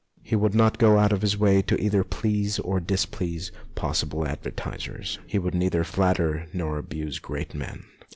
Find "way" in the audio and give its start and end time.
1.37-1.59